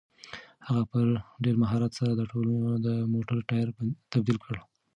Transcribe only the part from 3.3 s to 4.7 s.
ټایر تبدیل کړ.